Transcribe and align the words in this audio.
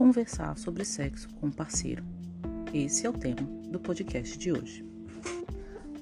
conversar 0.00 0.56
sobre 0.56 0.82
sexo 0.82 1.28
com 1.38 1.48
um 1.48 1.50
parceiro. 1.50 2.02
Esse 2.72 3.06
é 3.06 3.10
o 3.10 3.12
tema 3.12 3.42
do 3.68 3.78
podcast 3.78 4.38
de 4.38 4.50
hoje. 4.50 4.82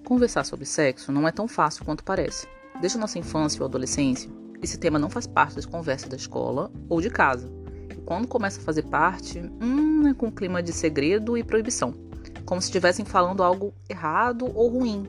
Conversar 0.05 0.45
sobre 0.45 0.67
sexo 0.67 1.11
não 1.11 1.27
é 1.27 1.33
tão 1.33 1.49
fácil 1.49 1.85
quanto 1.85 2.05
parece. 2.05 2.47
Desde 2.81 2.97
a 2.97 3.01
nossa 3.01 3.19
infância 3.19 3.61
ou 3.61 3.67
adolescência, 3.67 4.31
esse 4.63 4.79
tema 4.79 5.01
não 5.01 5.11
faz 5.11 5.27
parte 5.27 5.57
das 5.57 5.67
conversas 5.67 6.09
da 6.09 6.15
escola 6.15 6.71
ou 6.89 7.01
de 7.01 7.11
casa. 7.11 7.51
E 7.91 8.01
quando 8.03 8.29
começa 8.29 8.61
a 8.61 8.63
fazer 8.63 8.85
parte, 8.85 9.41
hum, 9.61 10.07
é 10.07 10.15
com 10.15 10.27
um 10.27 10.31
clima 10.31 10.63
de 10.63 10.73
segredo 10.73 11.37
e 11.37 11.43
proibição, 11.43 11.93
como 12.47 12.63
se 12.63 12.69
estivessem 12.69 13.05
falando 13.05 13.43
algo 13.43 13.75
errado 13.89 14.49
ou 14.55 14.69
ruim. 14.69 15.09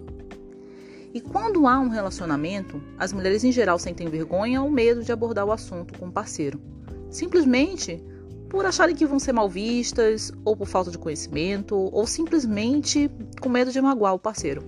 E 1.13 1.21
quando 1.21 1.67
há 1.67 1.79
um 1.79 1.89
relacionamento, 1.89 2.81
as 2.97 3.13
mulheres 3.13 3.43
em 3.43 3.51
geral 3.51 3.77
sentem 3.77 4.09
vergonha 4.09 4.63
ou 4.63 4.71
medo 4.71 5.03
de 5.03 5.11
abordar 5.11 5.45
o 5.45 5.51
assunto 5.51 5.95
com 5.99 6.07
o 6.07 6.11
parceiro 6.11 6.59
simplesmente 7.09 8.01
por 8.49 8.65
acharem 8.65 8.95
que 8.95 9.05
vão 9.05 9.19
ser 9.19 9.31
mal 9.31 9.47
vistas, 9.47 10.31
ou 10.43 10.57
por 10.57 10.67
falta 10.67 10.89
de 10.89 10.97
conhecimento, 10.97 11.75
ou 11.75 12.07
simplesmente 12.07 13.09
com 13.39 13.47
medo 13.47 13.71
de 13.71 13.79
magoar 13.79 14.15
o 14.15 14.19
parceiro. 14.19 14.63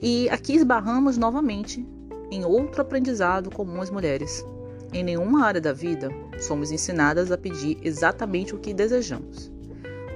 E 0.00 0.28
aqui 0.30 0.54
esbarramos 0.54 1.18
novamente 1.18 1.86
em 2.30 2.44
outro 2.44 2.82
aprendizado 2.82 3.50
comum 3.50 3.80
às 3.80 3.90
mulheres. 3.90 4.44
Em 4.92 5.02
nenhuma 5.02 5.44
área 5.44 5.60
da 5.60 5.72
vida 5.72 6.08
somos 6.38 6.70
ensinadas 6.70 7.32
a 7.32 7.38
pedir 7.38 7.78
exatamente 7.82 8.54
o 8.54 8.58
que 8.58 8.72
desejamos. 8.72 9.50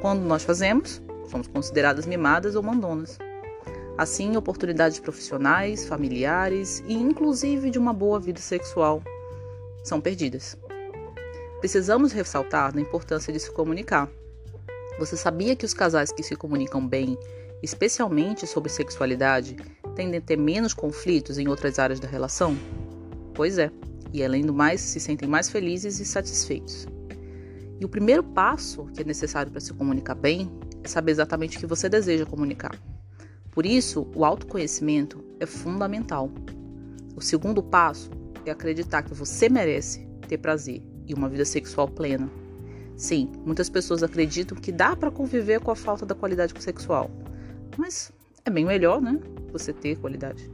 Quando 0.01 0.21
nós 0.23 0.45
fazemos, 0.45 1.03
somos 1.29 1.49
consideradas 1.49 2.07
mimadas 2.07 2.55
ou 2.55 2.63
mandonas. 2.63 3.19
Assim, 3.97 4.37
oportunidades 4.37 5.01
profissionais, 5.01 5.85
familiares 5.85 6.85
e 6.87 6.95
inclusive 6.95 7.71
de 7.71 7.79
uma 7.79 7.93
boa 7.93 8.21
vida 8.21 8.41
sexual 8.41 9.03
são 9.83 10.01
perdidas. 10.01 10.57
Precisamos 11.61 12.13
ressaltar 12.13 12.77
a 12.77 12.81
importância 12.81 13.33
de 13.33 13.41
se 13.41 13.51
comunicar. 13.51 14.09
Você 14.97 15.17
sabia 15.17 15.57
que 15.57 15.65
os 15.65 15.75
casais 15.75 16.13
que 16.13 16.23
se 16.23 16.37
comunicam 16.37 16.87
bem, 16.87 17.19
especialmente 17.61 18.47
sobre 18.47 18.71
sexualidade, 18.71 19.57
tendem 19.97 20.21
a 20.21 20.23
ter 20.23 20.37
menos 20.37 20.73
conflitos 20.73 21.37
em 21.37 21.49
outras 21.49 21.81
áreas 21.81 21.99
da 21.99 22.07
relação? 22.07 22.57
Pois 23.35 23.59
é, 23.59 23.73
e 24.13 24.23
além 24.25 24.43
do 24.43 24.55
mais, 24.55 24.81
se 24.81 25.01
sentem 25.01 25.29
mais 25.29 25.51
felizes 25.51 25.99
e 25.99 26.05
satisfeitos. 26.05 26.87
E 27.81 27.85
o 27.85 27.89
primeiro 27.89 28.23
passo 28.23 28.85
que 28.95 29.03
é 29.03 29.05
necessário 29.05 29.51
para 29.51 29.61
se 29.61 29.73
comunicar 29.73 30.15
bem 30.15 30.49
é 30.85 30.87
saber 30.87 31.11
exatamente 31.11 31.57
o 31.57 31.61
que 31.61 31.67
você 31.67 31.89
deseja 31.89 32.25
comunicar. 32.25 32.81
Por 33.51 33.67
isso, 33.67 34.07
o 34.15 34.25
autoconhecimento 34.25 35.25
é 35.41 35.47
fundamental. 35.47 36.31
O 37.17 37.21
segundo 37.21 37.61
passo 37.65 38.11
é 38.47 38.51
acreditar 38.53 39.03
que 39.03 39.13
você 39.13 39.49
merece 39.49 40.07
ter 40.29 40.39
prazer 40.39 40.85
e 41.09 41.15
uma 41.15 41.29
vida 41.29 41.45
sexual 41.45 41.89
plena. 41.89 42.29
Sim, 42.97 43.31
muitas 43.45 43.71
pessoas 43.71 44.03
acreditam 44.03 44.59
que 44.59 44.71
dá 44.71 44.95
para 44.95 45.11
conviver 45.11 45.61
com 45.61 45.71
a 45.71 45.77
falta 45.77 46.05
da 46.05 46.15
qualidade 46.15 46.53
sexual, 46.63 47.11
mas 47.77 48.13
é 48.45 48.51
bem 48.51 48.65
melhor, 48.65 49.01
né? 49.01 49.19
Você 49.53 49.73
ter 49.73 49.97
qualidade. 49.97 50.51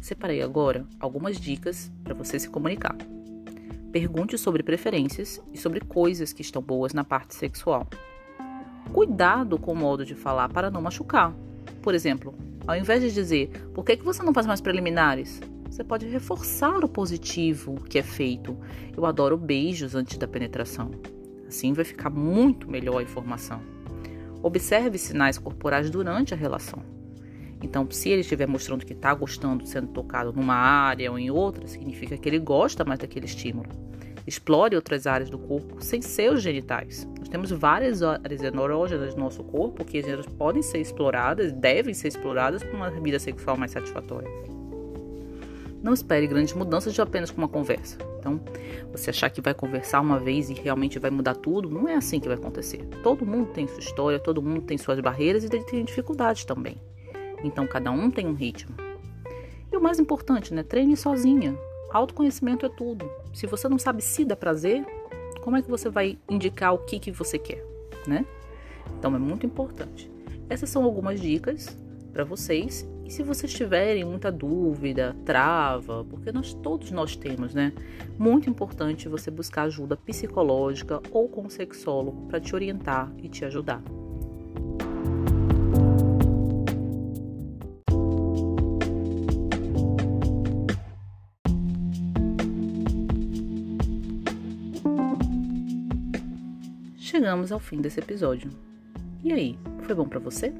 Separei 0.00 0.42
agora 0.42 0.84
algumas 1.00 1.40
dicas 1.40 1.90
para 2.04 2.12
você 2.12 2.38
se 2.38 2.48
comunicar. 2.48 2.94
Pergunte 3.92 4.38
sobre 4.38 4.62
preferências 4.62 5.38
e 5.52 5.58
sobre 5.58 5.80
coisas 5.80 6.32
que 6.32 6.40
estão 6.40 6.62
boas 6.62 6.94
na 6.94 7.04
parte 7.04 7.34
sexual. 7.34 7.86
Cuidado 8.90 9.58
com 9.58 9.72
o 9.72 9.76
modo 9.76 10.06
de 10.06 10.14
falar 10.14 10.48
para 10.48 10.70
não 10.70 10.80
machucar. 10.80 11.36
Por 11.82 11.94
exemplo, 11.94 12.34
ao 12.66 12.74
invés 12.74 13.02
de 13.02 13.12
dizer 13.12 13.50
por 13.74 13.84
que, 13.84 13.98
que 13.98 14.04
você 14.04 14.22
não 14.22 14.32
faz 14.32 14.46
mais 14.46 14.62
preliminares, 14.62 15.42
você 15.66 15.84
pode 15.84 16.06
reforçar 16.06 16.82
o 16.82 16.88
positivo 16.88 17.74
que 17.84 17.98
é 17.98 18.02
feito. 18.02 18.56
Eu 18.96 19.04
adoro 19.04 19.36
beijos 19.36 19.94
antes 19.94 20.16
da 20.16 20.26
penetração. 20.26 20.90
Assim 21.46 21.74
vai 21.74 21.84
ficar 21.84 22.08
muito 22.08 22.70
melhor 22.70 22.98
a 22.98 23.02
informação. 23.02 23.60
Observe 24.42 24.96
sinais 24.96 25.36
corporais 25.36 25.90
durante 25.90 26.32
a 26.32 26.36
relação. 26.36 26.82
Então, 27.62 27.88
se 27.90 28.08
ele 28.10 28.22
estiver 28.22 28.46
mostrando 28.46 28.84
que 28.84 28.92
está 28.92 29.14
gostando 29.14 29.66
sendo 29.66 29.88
tocado 29.88 30.32
numa 30.32 30.54
área 30.54 31.10
ou 31.10 31.18
em 31.18 31.30
outra, 31.30 31.66
significa 31.66 32.16
que 32.16 32.28
ele 32.28 32.38
gosta 32.38 32.84
mais 32.84 32.98
daquele 32.98 33.26
estímulo. 33.26 33.68
Explore 34.26 34.76
outras 34.76 35.06
áreas 35.06 35.30
do 35.30 35.38
corpo 35.38 35.82
sem 35.82 36.00
seus 36.00 36.42
genitais. 36.42 37.08
Nós 37.18 37.28
temos 37.28 37.50
várias 37.50 38.02
áreas 38.02 38.42
erógenas 38.42 39.14
no 39.14 39.24
nosso 39.24 39.42
corpo 39.42 39.84
que 39.84 39.98
elas 39.98 40.26
podem 40.26 40.62
ser 40.62 40.78
exploradas, 40.78 41.52
devem 41.52 41.94
ser 41.94 42.08
exploradas 42.08 42.62
para 42.62 42.76
uma 42.76 42.90
vida 42.90 43.18
sexual 43.18 43.56
mais 43.56 43.72
satisfatória. 43.72 44.28
Não 45.82 45.92
espere 45.92 46.28
grandes 46.28 46.54
mudanças 46.54 46.94
de 46.94 47.00
apenas 47.00 47.30
com 47.30 47.38
uma 47.38 47.48
conversa. 47.48 47.98
Então, 48.20 48.40
você 48.92 49.10
achar 49.10 49.28
que 49.30 49.40
vai 49.40 49.52
conversar 49.52 50.00
uma 50.00 50.20
vez 50.20 50.48
e 50.48 50.54
realmente 50.54 51.00
vai 51.00 51.10
mudar 51.10 51.34
tudo, 51.34 51.68
não 51.68 51.88
é 51.88 51.96
assim 51.96 52.20
que 52.20 52.28
vai 52.28 52.36
acontecer. 52.36 52.86
Todo 53.02 53.26
mundo 53.26 53.50
tem 53.52 53.66
sua 53.66 53.80
história, 53.80 54.20
todo 54.20 54.40
mundo 54.40 54.62
tem 54.62 54.78
suas 54.78 55.00
barreiras 55.00 55.42
e 55.42 55.48
tem 55.48 55.84
dificuldades 55.84 56.44
também. 56.44 56.76
Então 57.42 57.66
cada 57.66 57.90
um 57.90 58.10
tem 58.10 58.26
um 58.26 58.34
ritmo. 58.34 58.74
E 59.70 59.76
o 59.76 59.80
mais 59.80 59.98
importante, 59.98 60.52
né? 60.52 60.62
Treine 60.62 60.96
sozinha. 60.96 61.56
Autoconhecimento 61.90 62.66
é 62.66 62.68
tudo. 62.68 63.10
Se 63.32 63.46
você 63.46 63.68
não 63.68 63.78
sabe 63.78 64.02
se 64.02 64.24
dá 64.24 64.36
prazer, 64.36 64.84
como 65.42 65.56
é 65.56 65.62
que 65.62 65.70
você 65.70 65.88
vai 65.88 66.18
indicar 66.30 66.74
o 66.74 66.78
que, 66.78 66.98
que 66.98 67.10
você 67.10 67.38
quer, 67.38 67.64
né? 68.06 68.24
Então 68.98 69.14
é 69.14 69.18
muito 69.18 69.44
importante. 69.46 70.10
Essas 70.48 70.70
são 70.70 70.84
algumas 70.84 71.20
dicas 71.20 71.76
para 72.12 72.24
vocês. 72.24 72.88
E 73.04 73.10
se 73.10 73.22
vocês 73.22 73.52
tiverem 73.52 74.04
muita 74.04 74.30
dúvida, 74.30 75.16
trava, 75.24 76.04
porque 76.04 76.30
nós 76.30 76.54
todos 76.54 76.90
nós 76.90 77.16
temos, 77.16 77.52
né? 77.52 77.72
Muito 78.18 78.48
importante 78.48 79.08
você 79.08 79.30
buscar 79.30 79.62
ajuda 79.62 79.96
psicológica 79.96 81.00
ou 81.10 81.28
com 81.28 81.48
sexólogo 81.48 82.26
para 82.28 82.40
te 82.40 82.54
orientar 82.54 83.12
e 83.18 83.28
te 83.28 83.44
ajudar. 83.44 83.82
Chegamos 97.12 97.52
ao 97.52 97.60
fim 97.60 97.78
desse 97.78 98.00
episódio. 98.00 98.50
E 99.22 99.34
aí, 99.34 99.58
foi 99.82 99.94
bom 99.94 100.08
para 100.08 100.18
você? 100.18 100.50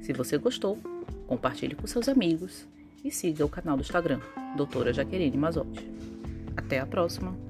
Se 0.00 0.12
você 0.12 0.38
gostou, 0.38 0.78
compartilhe 1.26 1.74
com 1.74 1.88
seus 1.88 2.08
amigos 2.08 2.68
e 3.04 3.10
siga 3.10 3.44
o 3.44 3.48
canal 3.48 3.76
do 3.76 3.82
Instagram, 3.82 4.20
Doutora 4.56 4.92
Jaqueline 4.92 5.36
Mazotti. 5.36 5.90
Até 6.56 6.78
a 6.78 6.86
próxima! 6.86 7.49